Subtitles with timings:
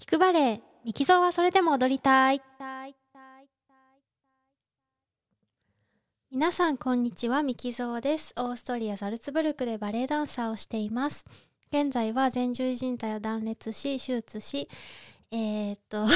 [0.00, 2.40] 聞くバレエミキゾーはそれでも踊りたい。
[6.30, 7.42] 皆さんこんにちは。
[7.42, 8.32] ミキゾーです。
[8.36, 11.24] オーストリアザルツブルクでバレエダンサーをしています。
[11.72, 14.68] 現在は前十字靭帯を断裂し手術し
[15.32, 16.06] えー、っと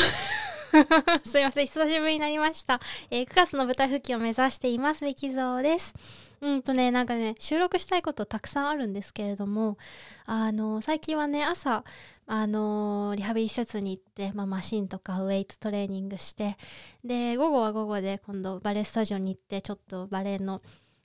[1.25, 2.81] すいません久しぶりになりました、
[3.11, 5.95] えー、9月の舞台復帰を目指していますミキゾーです。
[6.41, 9.79] うんとねなんかね収録したいことたくさんあるんですけれども
[10.27, 11.85] あの最近はね朝
[12.27, 16.57] あのリハビリ施設に行って、まあ、マシンとかウェイトトレーニングして
[17.05, 20.63] で午後は午後で今度バレエスタジオに行ってちょっとバレエの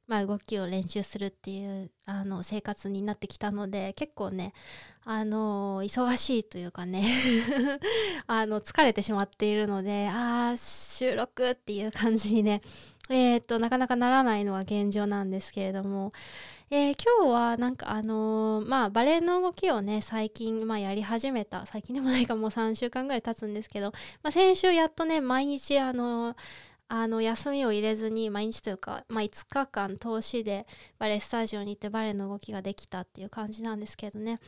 [0.07, 4.53] まあ、動きを練習するっていうあの生活になってきたので結構ね
[5.03, 7.05] あの忙しいというかね
[8.25, 12.61] あの疲れてしまっているのでああ収録っていう感じにね
[13.09, 16.11] えー、っとなかなかならないのは現状なんですけれども、
[16.69, 23.93] えー、今日はなんかあのー、まあバレエの動きをね最近、まあ、やり始めた最近でもないかもう3週間ぐらい経つんですけど、
[24.23, 26.35] まあ、先週やっとね毎日あの
[26.89, 30.65] あの休みを入れずに毎日というか、まあ、5日間通しで
[30.99, 34.39] バレエスタジオに行ってバレエの動きができたっていう感じなんですけどね。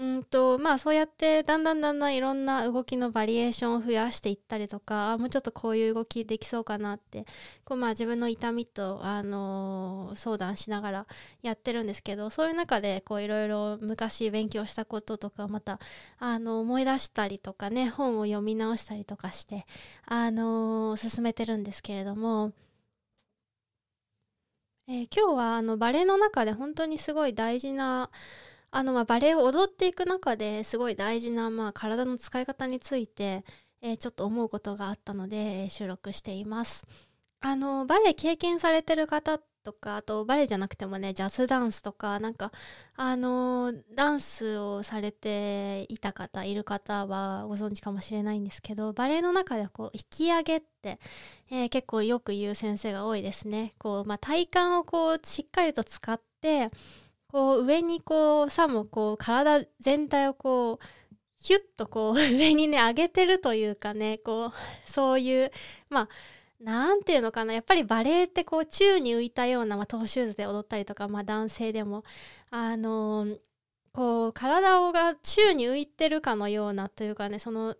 [0.00, 7.26] うんとまあそうやってだんだんだんだんいろんな動きのバリエーションを増やしていったりとかもうちょっとこういう動きできそうかなって
[7.64, 11.06] こうまあ自分の痛みと、あのー、相談しながら
[11.42, 15.78] やってるんですけどそういう中でこういろいろ昔勉強したこととかまた
[16.18, 19.66] あの思い出したりとかね本を読み直したりとかして、
[20.06, 22.52] あのー、進めてるんですけれども。
[24.88, 28.10] えー、今日はあのバレエの中で本当にすごい大事な
[28.72, 33.44] あのまあバレエを踊っていく中ですごい大事なまあ体の使い方について、
[33.82, 36.86] え、ちょっと思うことがあったので収録しています。
[37.40, 42.52] あのバレエ経験されてる方とかあとバレエじゃなくてもねジャズダンスとかなんか
[42.96, 50.98] あのダンスをされていた方いる方はご存知かもしれないんですけどバレエの中でこう引き上げって、
[51.50, 53.74] えー、結構よく言う先生が多いですね。
[53.78, 56.70] こうまあ、体幹をこうしっかりと使って
[57.32, 60.84] こう上にこうさもこう体全体をこう
[61.36, 64.52] ヒュッとこう 上にね上げてるというかねこう
[64.84, 65.52] そういう
[65.88, 66.08] まあ
[66.60, 72.04] なんていうのかなやっぱりバレエってこう宙に浮いたような、まあ、トーシューズで踊ったりとか、まあ、男性でも。
[72.50, 73.40] あのー、
[73.92, 77.76] こう体をが宙に浮いてるかのようなというかねその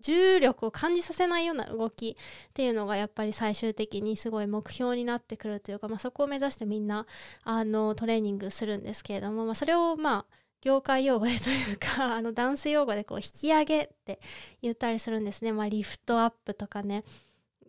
[0.00, 7.06] 重力を感じさせないような動きっていうのがやっぱり最終的にすごい目標になってくるというか、まあ、そこを目指してみんな
[7.44, 14.20] あのトレーニングするんですけれども、まあ、それをまあ業界用語でというか あのダンス用語でこう引き上げって
[14.62, 17.04] 言ったりするんですね、まあ、リフトアップとかね。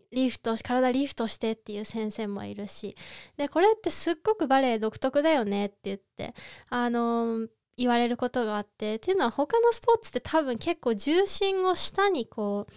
[0.09, 2.95] リフト体リフトしてっていう先生もいるし。
[3.35, 6.33] でこれってすっごくバレエ独特だよねって言って
[6.69, 12.67] あの言われることがあってっていうのは他のスポーツって多分結構重心を下にこ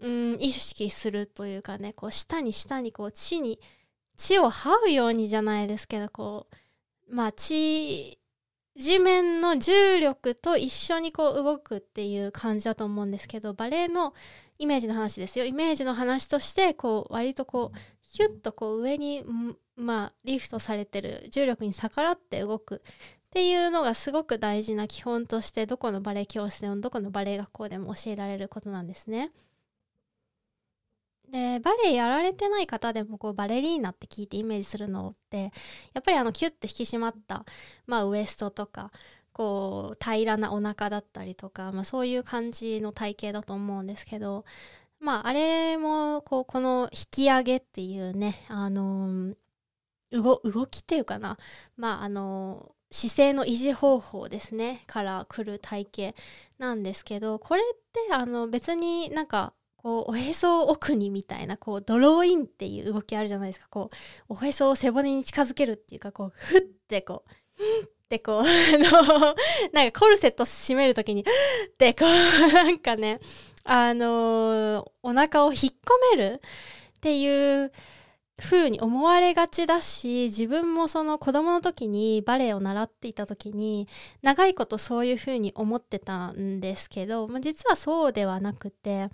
[0.00, 3.60] う、うん、意識するというかねこう下に下にこう地に
[4.16, 6.46] 地を這うようにじゃないですけどこ
[7.10, 8.18] うまあ地
[8.78, 14.14] 地面の重力と一緒にこう動くっていう感じだと思うんですけどバレエの
[14.58, 15.44] イメージの話ですよ。
[15.44, 19.24] イメージの話としてこう割とこうヒュッとこう上に
[19.76, 22.82] まあリフトされてる重力に逆らって動く。
[23.28, 29.32] っていうのがすごく大事な基本としてどこのバレエ教室でもどこのバレエ学校でも教えられることなんですね。
[31.30, 35.52] でバレエやられてない方でもこうバレリーナって聞いてイメージするのって
[35.92, 37.44] やっぱりあのキュッて引き締まった、
[37.86, 38.90] まあ、ウエストとか
[39.32, 44.44] こう平らなお腹だったりとか、まあ、そういう感じの体型だと思うんですけど
[45.00, 49.34] まああれもこうこの引き上げっていうねあの
[50.10, 51.36] 動きっていうかな
[51.76, 54.84] まああの姿勢の維持方法ですね。
[54.86, 56.16] から来る体型
[56.58, 57.76] なんですけどこれっ
[58.08, 63.68] てあの別になんかこうおへそを奥にみたいなこうドローインっていう動きあるじゃないですか。
[63.68, 63.90] こ
[64.28, 69.34] うおへそを背骨に近づけるっていうかこうふってこうふってこう あの
[69.72, 71.24] なんかコルセット締める時にっ
[71.76, 73.20] てこうなんかね
[73.64, 76.40] あのお腹を引っ込める
[76.96, 77.72] っていう
[78.40, 83.88] 風に思われがちだし自分もその子供の時にバレエを習っていた時に
[84.22, 89.08] 長いことそういう風に思ってたんですけど、まあ、実はそうではなくて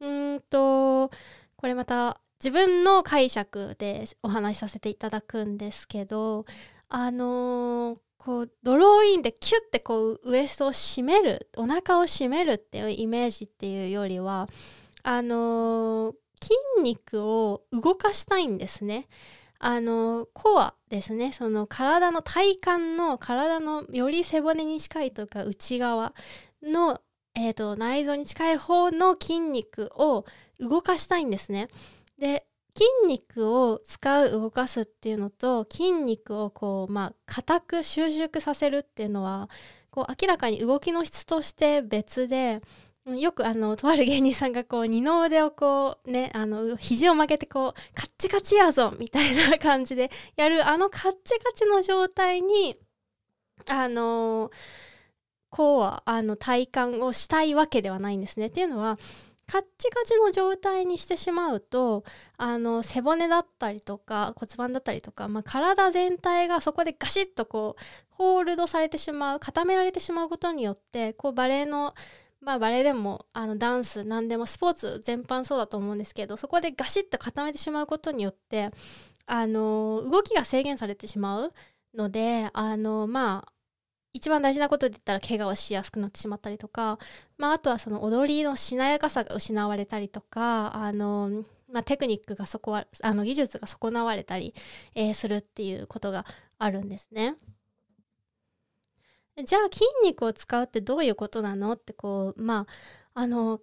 [0.00, 1.10] うんと
[1.56, 6.46] これまた自分の解釈でお話しさせていただくんですけど
[6.88, 14.48] あのー、こうドローインでキュッてこうウエストを締めるお腹を締めるっていうイメージっていうよりは
[15.02, 19.08] あのー筋肉を動かしたいんですね。
[19.60, 22.60] あのコアですねその体の体幹
[22.96, 26.14] の体のより背骨に近いというか内側
[26.62, 27.00] の、
[27.34, 30.24] えーと、内臓に近い方の筋肉を
[30.60, 31.68] 動かしたいんですね。
[32.18, 32.46] で
[32.76, 39.50] 筋肉を使う動かすっていうのと筋肉をこうまあ硬く収縮させるっていうのは
[39.90, 42.60] こう明らかに動きの質として別で
[43.16, 52.76] よくあのとある芸人さんがこう二の腕をこうねあの肘を曲げてこうカッチカチやぞみたいな感じでやるあのカッチカチの状態に
[53.66, 54.50] あの
[55.50, 58.46] こうはあの体感をしたいわけではないんですね。
[58.46, 58.98] っていうのは
[59.46, 62.04] カッチカチの状態にしてしまうと
[62.36, 71.94] あの背骨だったりとか骨盤だったりとか、まあ、体全体がそこでガシッとこうホールドされてしまう固められてしまうことによってこうバレエの
[72.40, 78.70] まあバレエでもあのダンス何でもスポーツ全般そうだと思うんですけどそこでガシッと固めてしまうことによって
[79.26, 81.52] あの動きが制限されてしまう
[81.94, 83.52] のであのまあ
[84.14, 86.98] 一番大事なことで言ったら怪我をしやすくなってしまったりとか、
[87.36, 94.54] まあ、あとはその踊りのしなやかさが失われたりとかあの、まあ、テクニックがそこはあの技術が損なわれたり、
[94.94, 96.24] えー、するっていうことが
[96.58, 97.36] あるんですね。
[99.44, 101.72] じゃあ筋肉を使うってどういうことなの？
[101.72, 102.66] ってこうま
[103.14, 103.60] ああの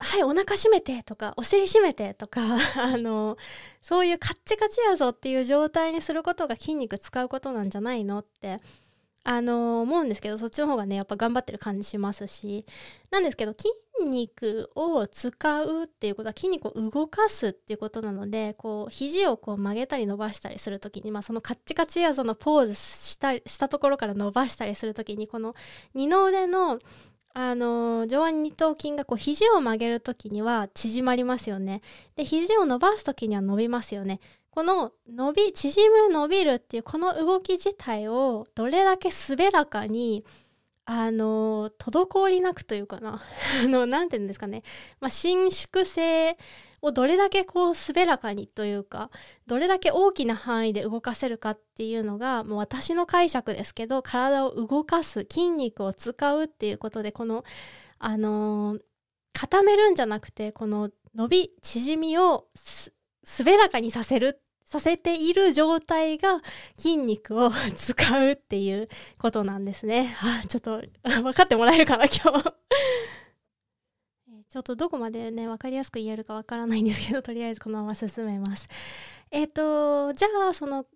[0.00, 2.40] はいお腹締めてとかお尻締めてとか
[2.76, 3.36] あの
[3.82, 8.60] そういうカッチカチやぞっていう状態にすることが筋肉使うことなんじゃないのって
[9.24, 12.64] あの思うんですけどそっちの方がねやっぱ頑張ってる感じしますし
[13.10, 13.68] なんですけど筋
[14.08, 25.54] 肉を使うっていうことは筋肉を動かすっていうことなのでこう肘をこう曲げたり伸ばしたりする時に、まあ、そのカッチカチやそのポーズしたしたところから伸ばしたりする時にこの
[25.94, 26.78] 二の腕の
[27.34, 31.82] あの上腕二頭筋がこう肘を曲げる時には縮まりますよね。
[32.16, 34.18] で肘を伸ばす時には伸びますよね。
[34.58, 40.24] この伸び縮む伸びるっていうこの動き自体をどれだけ滑らかに
[40.84, 43.22] あの滞りなくというかな。
[43.62, 44.64] あの何て言うんですかね、
[44.98, 46.36] まあ、伸縮性
[46.82, 49.12] をどれだけこう滑らかにというか
[49.46, 57.44] どれだけ大きな範囲で動かせるかっていうのがもう私の解釈ですけど体を動かす筋肉を使うっていうことでこの
[58.00, 58.76] あの、
[59.34, 62.48] 固めるんじゃなくてこの伸び縮みを
[63.38, 66.42] 滑らかにさせるさせている状態が
[66.76, 68.88] 筋肉を 使うっていう
[69.18, 70.14] ことなんですね。
[70.20, 70.82] あ、ちょっと
[71.22, 72.52] 分かってもらえるかな、今日
[74.50, 78.68] ちょっとどこまでね、分かりやすく言えるか分からないんですけど、とりあえずこのまま進めます。
[79.30, 80.86] えっ、ー、と、じゃあ、その、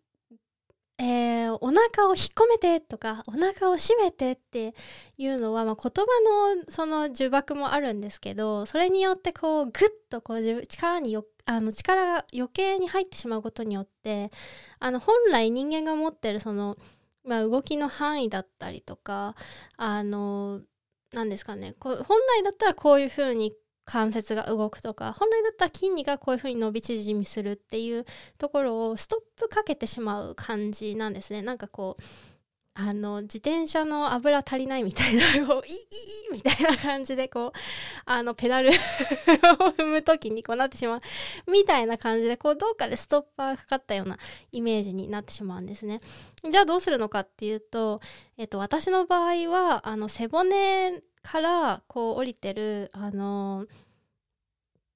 [0.98, 4.74] えー、お腹を引っ込めてとか、お腹を締めてって
[5.16, 9.72] いうのは、まあ、言葉のその呪縛もあるんですけど、それによってこう、ぐっ
[10.10, 14.30] とこう、力によあの力が余計に入ってしまうことによって
[14.78, 16.76] あの本来人間が持ってるその、
[17.24, 19.34] まあ、動きの範囲だったりとか
[19.76, 20.60] あの
[21.12, 23.52] 何ですかねこ本来だったらこういうふうに
[23.84, 28.06] 関節が動くとか本来だったら筋肉がこういうふうに伸び縮みするっていう
[28.38, 31.42] ところをストップかけてしまう感じなんですね。
[31.42, 32.02] なんかこう
[32.74, 37.52] あの自転車の油足りないみたいなこうイイイみたいな感じでこう
[38.06, 41.00] あのペダルを踏む時にこうなってしまう
[41.50, 44.18] みたいな感じでこうどっかでストッパーがかかったような
[44.52, 46.00] イメージになってしまうんですね。
[46.50, 48.00] じゃあどうするのかっていうと、
[48.38, 53.66] えっと、私の場合はあの背骨からこう降りてるあの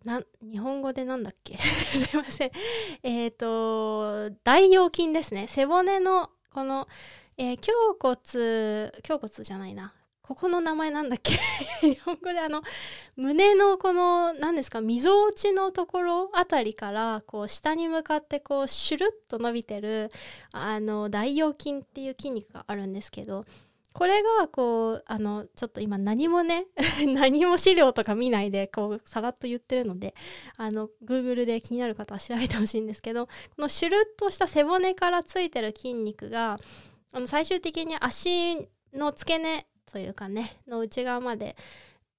[0.05, 1.59] な日本語でなんだっけ？
[1.61, 2.51] すいません。
[3.03, 5.47] えっ、と大腰筋ですね。
[5.47, 6.89] 背骨のこの
[7.39, 9.93] えー、胸骨胸骨じゃないな。
[10.23, 11.35] ここの名前なんだっけ？
[11.87, 12.63] 日本語であの
[13.15, 14.81] 胸のこの何ですか？
[14.81, 20.11] みぞおちのところあたりからこう下に向かってこうシュルッと伸びてる
[20.51, 23.45] あの大腰筋っていう筋肉があるんですけど
[23.93, 26.67] これがこうあのちょっと今何もね
[27.07, 30.15] 何も資料とか見ないでこうさらっと言ってるので
[30.57, 36.59] あの Google で気になる方は調べてほしいんですけどこのシュルッとした背骨からついてる筋肉が
[37.13, 41.57] あの最終的に足の付け根というかねの内側まで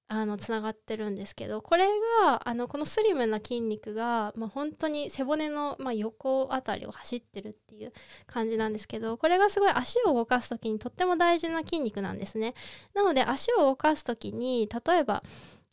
[0.09, 1.85] あのつながってるんですけどこれ
[2.23, 7.91] があのこのスリムな筋肉が、まあ、本当に背骨の、まあ、横あたりを走ってるっていう
[8.25, 12.53] 感じなんですけどこれがすごい足を動かす時にとっても大事な筋肉なんですね。
[12.93, 15.23] なので足を動かす時に例えば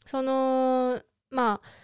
[0.04, 1.83] そのまあ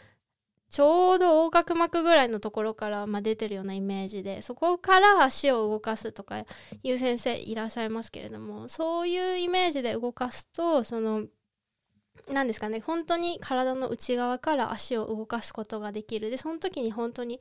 [0.71, 6.45] ちょうど横隔膜ぐらいのところから、まあ、出てるようなイメージでそこから足を動かすとか
[6.83, 11.25] いう先生いらっしゃいますけれどもそういうイメージで動かすとその
[12.29, 16.31] 何ですかね本当に体の内側から足を動かすことができる。
[16.31, 17.41] でその時に本当に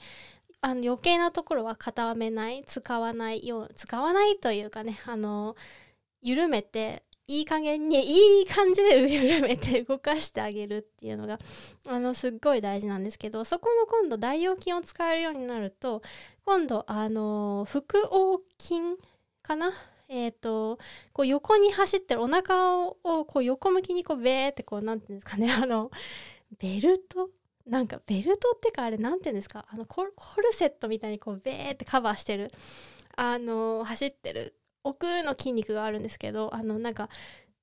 [0.62, 5.56] あの余計なところは固めない使わないよう使わないというかねあの
[6.22, 11.38] 緩めていい加減にいい感じで緩めて動かしてあげるっていうのが
[11.86, 16.02] あのすっごい大事なんですけどそこの今度大腰筋を使えるようになると
[16.44, 18.80] 今度あの腹横筋
[19.44, 19.72] かな？
[20.08, 20.80] え、ー、と
[21.14, 25.52] こう横に走ってるお腹をこう横向きにこうベーってこうなんていうんですかね？
[25.54, 25.92] あの
[26.58, 27.30] ベルト？
[27.68, 29.68] なんかベルトってかあれなんていうんですか？
[29.70, 30.12] あのコル
[30.52, 32.52] セットみたいにこうベーってカバーしてる
[33.16, 37.10] あの走ってる奥の筋肉があるんですけどあのなんか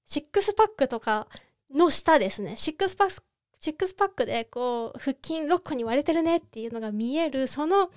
[0.05, 1.27] シックスパックとか
[1.75, 2.57] の下ですね。
[2.57, 3.23] シックスパック
[3.59, 7.91] シックスパックでこう腹筋6個に割れてるねっていうのが見えるその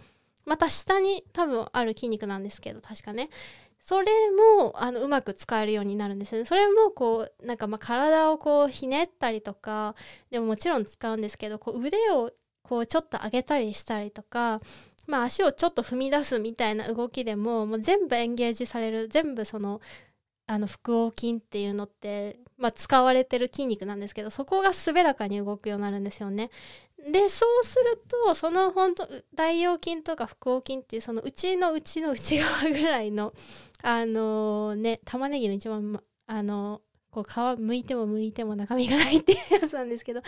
[0.45, 3.29] また下に多分ある筋肉なんですけど確かね。
[3.79, 4.07] それ
[4.59, 6.45] もあのうまく使えるようになるんですね。
[6.45, 9.95] それもこうなんかまあ体をこうひねったりとか
[10.29, 12.31] でももちろん使うんですけどこう腕を
[12.63, 14.61] こうちょっと上げたりしたりとか
[15.09, 19.81] まあ、足をちょっと踏み出すみたいな動きでももう全部エンゲージされる全部その
[20.45, 26.49] あの腹横筋っていうのって、まあ、使われてる筋肉なんですけどそこが滑らかに動くようになるんですよね。
[27.11, 33.33] でそうするとその本当大腰筋とか腹横筋っていうその内の内の内側ぐらいの
[33.81, 40.21] あのー、ね玉ねぎの一番、ま、あのー、こう皮剥いても剥いても中身がないっていうやつなんですけど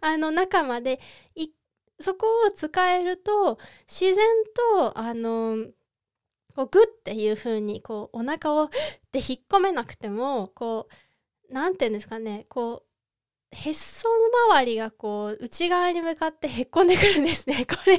[0.00, 1.00] あの中まで
[1.34, 1.52] 一
[2.00, 4.26] そこを使えると自然
[4.74, 5.56] とあの
[6.54, 8.68] こうグッっていう風にこうお腹を
[9.12, 10.88] で引っ込めなくてもこ
[11.50, 12.88] う何て言うんですかねこう
[13.50, 17.64] へっその周りがこう内側に向かってへっこんでくるんですね。
[17.66, 17.98] これ、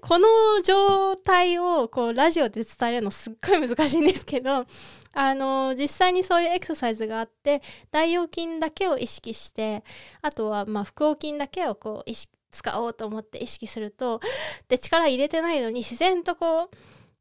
[0.00, 0.26] この
[0.62, 4.66] 状態をこうラジオで伝えるのすっごい難しいんですけど、
[5.12, 7.62] あの実際にそういうエクササイズがあって、
[7.92, 9.84] 大腰筋だけを意識して、
[10.20, 14.20] あとはまあ腹横筋だけをこう意識使おうと思って意識すると
[14.68, 16.68] で力入れてないのに自然とこう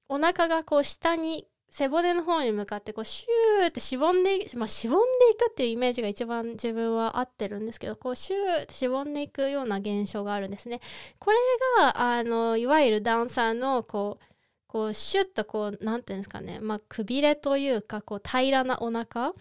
[0.10, 10.80] お腹がこう下に背骨の方に向かってこうシューってしぼんで、まあ、しぼんでいくっていうイメージが一番自分は合ってるんですけどこうシューってしぼんでいくような現象があるんですね。
[11.20, 11.38] これ
[11.80, 14.26] があのいわゆるダンサーのこう
[14.68, 19.34] こうシュッとこう何て言うんですかね、まあ、くびれというかこう平らなお腹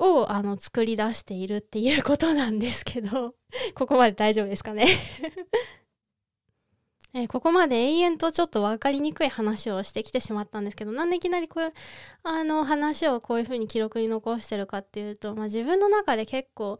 [0.00, 3.34] をあの作り出しているっていうことなんですけど
[3.74, 4.86] ここまで大丈夫ですかね？
[7.12, 11.72] えー、ここまで永遠とちょっと分かりにくい話をしてきてしまったんですけどなんでいきなりこういう
[12.22, 16.78] あの話をこういうふうに記録に残してるかっていうと、まあ、自分の中で結構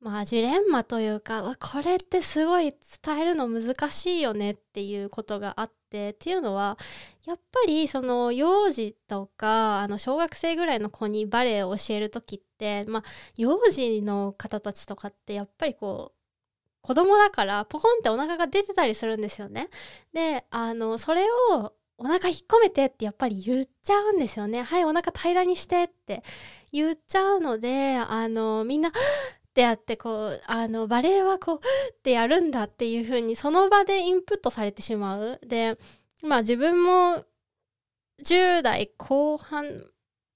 [0.00, 6.78] まあジレンマというかこれってすごい伝えるの難しいよねっていうことがあってっていうのは
[7.26, 13.02] やっぱりその幼児とかあの小学生ぐらいの子にバレエを教える時ってまあ
[13.36, 16.20] 幼児の方たちとかってやっぱりこう
[16.80, 19.68] 子供だからポコンってお腹が出てたりするんですよね。
[20.14, 24.62] であのそれをお腹引っ込めてってやっぱり言っちゃうんですよね。
[24.62, 26.24] はい、お腹平らにしてって
[26.72, 28.90] 言っちゃうので、あの、みんな、
[29.50, 35.40] ってやってこう、あの、バレエはこう、ってやるんだっていう風にその場でインプットされてしまう。
[35.46, 35.76] で、
[36.22, 37.24] まあ自分も
[38.24, 39.64] 10代後半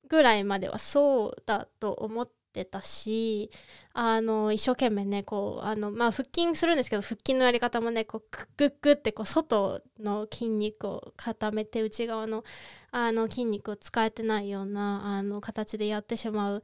[0.08, 3.50] ぐらいまではそうだと思ってたし、
[3.92, 12.42] あの一生懸命ねこうあの、まあ、腹筋するんですけど腹筋のやり方もねこうクックックってこう外の筋肉を固めて内側の
[12.90, 16.62] あの筋肉を使えてないようなあの形でやってしまう、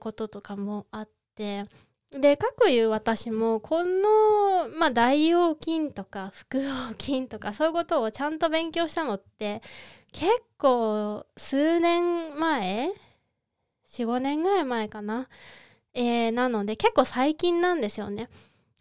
[0.00, 1.64] こととかもあって
[2.10, 9.60] でかくいう私もこの、まあ、大腰筋とか腹横筋とかそういうことをちゃんと勉強したのって
[10.12, 12.92] 結構数年前
[13.92, 15.28] 45年ぐらい前かな。
[15.94, 18.28] えー、なので結構最近なんですよね。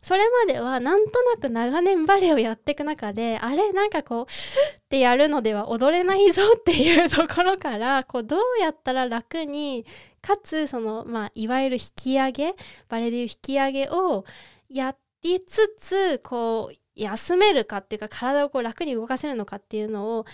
[0.03, 9.85] それまではなんとなく長年バレエをやっていく中であれなんかこうってやるのでは踊れないぞっていうところからこうどうやったら楽に
[10.27, 12.53] かつその、まあ、いわゆる引き上げ
[12.89, 14.25] バレエでいう引き上げを
[14.69, 14.93] や
[15.23, 20.25] りつつこう休めるかっていうか体をこう楽に動かせるのかっていうのを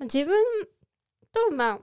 [0.00, 0.42] 自分
[1.32, 1.78] とまあ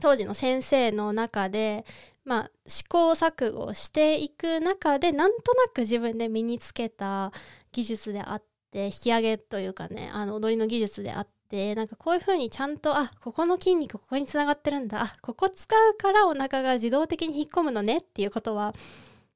[0.00, 1.86] 当時の先生の中で
[2.24, 7.32] まあ、試行錯誤していく中でなんとなく自分で身につけた
[7.72, 8.42] 技術であっ
[8.72, 18.74] て引き上げというかねあの踊りの技術であってなんかこういう風にちゃんとあここの筋肉ここにつながってるんだあここ使うからお腹が自動的に引っ込むのねっていうことは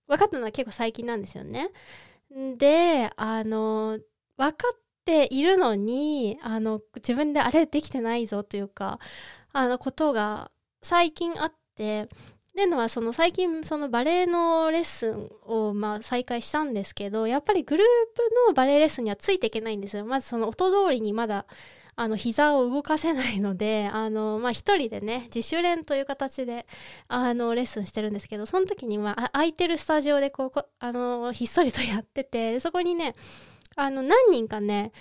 [0.06, 1.70] 分かったのは結構最近なんですよね。
[2.56, 3.98] であの
[4.36, 8.98] 分かっているのにあの自分であれできてないぞというか
[9.52, 10.50] あのことが
[10.82, 12.08] 最近あって
[12.54, 20.04] でのはその最近そのバレエのレッスンをまあ再開したんですけどやっぱりグループのバレエレッスンにはついていけないんですよ。
[20.04, 21.46] まずその音通りにまだ
[21.96, 26.66] あの膝を動かせないので あの、まあ、一人でね自主練という形で
[27.08, 33.14] あのレッスンしてるんですけどその時には空いてるスタジオでこうあのひっそりとやっててそこにね
[33.76, 34.92] あの何人かね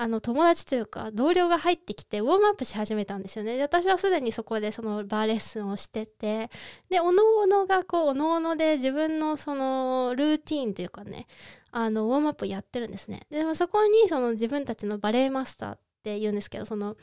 [0.00, 3.58] あの友達というか同僚が入ってきてウォームアップし始めたんですよね。
[3.58, 6.48] で私はすでにそこでそのバーレッスンをしてて
[6.88, 11.26] でおのおのがこうおのおので自分のそのルーティーンというかね
[11.70, 13.26] あのウォームアップやってるんですね。
[13.30, 16.96] でそこにその自分たちのバレエマスターって言うんですけどその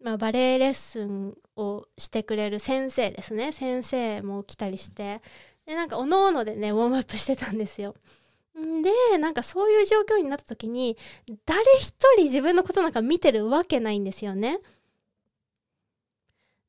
[0.00, 3.50] まあ、バレエレッスンをしてくれる先生ですね。
[3.50, 5.20] 先生も来たりして。
[5.66, 7.96] でなんかおのおのでねウォームアップしてたんですよ。
[8.56, 10.96] でなんかそういう状況になった時に
[11.44, 14.60] 誰一人自分のことなんか見てるわけないんですよね。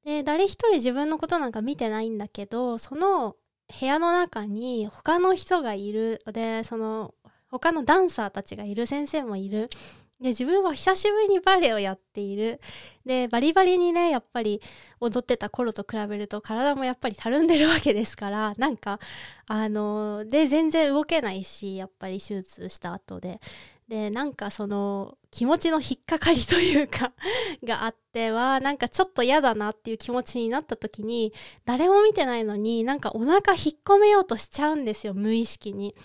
[0.04, 3.36] で誰一人自分のことなんか見てないんだけどその
[3.80, 6.22] 部屋の中に他の人がいる。
[6.32, 7.14] でその
[7.50, 8.86] 他のダンサーたちがいる。
[8.86, 9.70] 先生もいる。
[10.20, 12.60] で自分は久しぶりにバレエをやっている
[13.06, 14.62] でバリバリにねやっぱり
[15.00, 19.00] 踊ってた頃と比べると体もやっぱりたるんでるわけですからなんか
[19.46, 23.40] あので全然動けないしやっぱり手術した後で
[23.88, 27.14] でなんかその気持ちの引っかかりというか
[27.64, 31.32] があってはなんかちょっと嫌だなっていう気持ちになった時に
[31.64, 35.96] 誰も見てないのになんかお腹引っ込めようとしちゃうんですよ無意識に。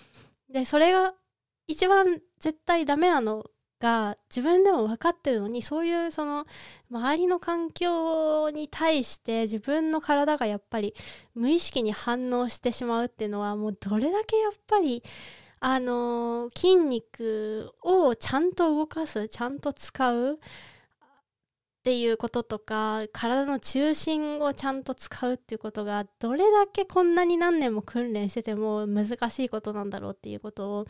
[0.49, 1.14] でそれが
[1.66, 3.47] 一番絶対ダメなの
[3.83, 6.47] が自分でも分かってるのにそういうその
[6.91, 10.95] 周りの環境に対して自分の体がやっぱり
[11.35, 15.03] 無意識に反応してしまうっていうのはもうどれだけやっぱり
[15.65, 20.39] あの、筋肉をちゃんと動かすちゃんと使うっ
[21.85, 30.87] ていうこととか体の中心をちゃんと使うっていうことがどれだけこんなに何年も訓練してても難しいことなんだろうっていうことを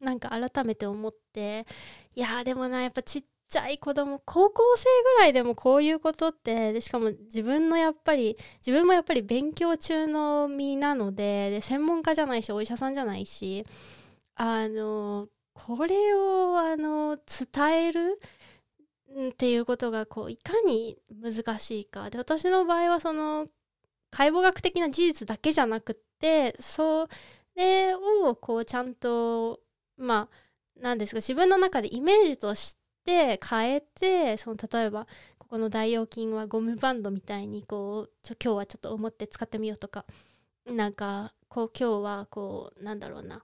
[0.00, 1.66] なんか改めて思って
[2.14, 4.84] いやでもなやっぱちっちゃい子供高校生
[5.16, 13.66] ぐらいでもこういうことってでしかも自分のやっぱり自分もやっぱり勉強中の身なのでで専門家じゃないしお医者さんじゃないし
[14.36, 18.20] あのこれをあの伝える
[19.30, 22.10] っていうことがこういかに難しいか。
[22.10, 23.46] で私の場合はその
[24.10, 27.08] 解剖学的な事実だけじゃなくってそ
[27.56, 29.60] れをこうちゃんと
[29.98, 30.36] まあ
[30.80, 35.06] 何ですか自分の中でイメージとして変えてその例えば
[35.38, 40.04] ここの大腰筋はゴムバンドみたいにこうちょ今日はちょっと思って使ってみようとか
[40.66, 43.42] なんかこう今日はこうなんだろうな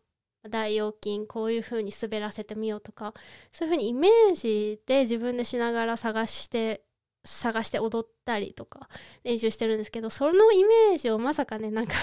[0.48, 3.14] 大腰筋こういう風に滑らせてみようとか
[3.52, 6.82] そういう風にイメージで自分でしながら探して
[7.24, 8.88] 探して踊ったりとか
[9.24, 11.94] 練習してるんですけどそのイメージをまさかねなんか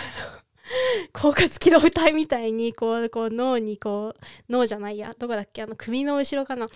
[1.13, 6.67] 狡猾機動隊みたいにこうこう脳にこう脳じゃないやどこだっけあの首の後ろかな。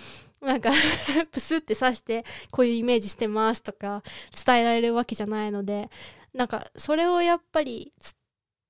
[0.41, 0.69] なんか
[1.31, 4.03] プスって刺してこういうイメージしてますとか
[4.45, 5.89] 伝えられるわけじゃないので
[6.33, 7.93] なんかそれをやっぱり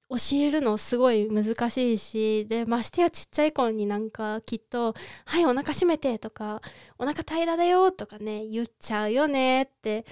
[0.09, 6.61] 教えるのすごい難しいしでましてやちっちゃい子になんかきっと「はいお腹閉めて」とか
[6.99, 10.05] 「お腹平らだよ」とかね言っちゃうよねって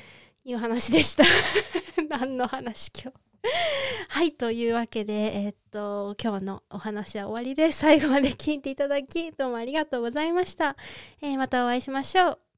[0.44, 1.24] いう話でした。
[2.10, 3.33] 何の話今日。
[4.10, 7.80] はい、というわけで、えー、っと、今日のお話は終わりです。
[7.80, 10.76] 最後まで聞いていただき、どうもありがとうございました。
[11.22, 12.53] えー、またお会いしましょう。